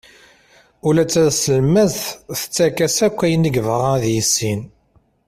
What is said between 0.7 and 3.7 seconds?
Ula d taselmadt tettak-as-d akk ayen i